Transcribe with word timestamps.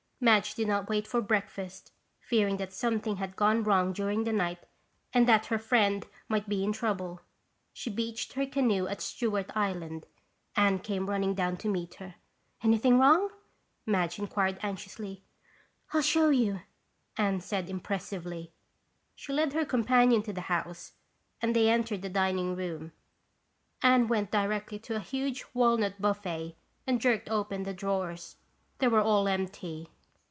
Madge 0.23 0.53
did 0.53 0.67
not 0.67 0.87
wait 0.87 1.07
for 1.07 1.19
breakfast, 1.19 1.91
fearing 2.19 2.57
that 2.57 2.71
something 2.71 3.15
had 3.15 3.35
gone 3.35 3.63
wrong 3.63 3.91
during 3.91 4.23
the 4.23 4.31
night 4.31 4.67
and 5.13 5.27
that 5.27 5.47
her 5.47 5.57
friend 5.57 6.05
might 6.29 6.47
be 6.47 6.63
in 6.63 6.71
trouble. 6.71 7.21
As 7.73 7.79
she 7.79 7.89
beached 7.89 8.33
her 8.33 8.45
canoe 8.45 8.85
at 8.85 9.01
Stewart 9.01 9.49
Island, 9.57 10.05
Anne 10.55 10.77
came 10.77 11.09
running 11.09 11.33
down 11.33 11.57
to 11.57 11.67
meet 11.69 11.95
her. 11.95 12.13
"Anything 12.61 12.99
wrong?" 12.99 13.31
Madge 13.87 14.19
inquired 14.19 14.59
anxiously. 14.61 15.23
"I'll 15.91 16.03
show 16.03 16.29
you," 16.29 16.59
Anne 17.17 17.39
said 17.41 17.67
impressively. 17.67 18.51
She 19.15 19.33
led 19.33 19.53
her 19.53 19.65
companion 19.65 20.21
to 20.21 20.33
the 20.33 20.41
house 20.41 20.91
and 21.41 21.55
they 21.55 21.67
entered 21.67 22.03
the 22.03 22.09
dining 22.09 22.55
room. 22.55 22.91
Anne 23.81 24.07
went 24.07 24.29
directly 24.29 24.77
to 24.81 24.95
a 24.95 24.99
huge 24.99 25.43
walnut 25.55 25.99
buffet 25.99 26.57
and 26.85 27.01
jerked 27.01 27.27
open 27.27 27.63
the 27.63 27.73
drawers. 27.73 28.35
They 28.77 28.87
were 28.87 29.01
all 29.01 29.27
empty. 29.27 29.89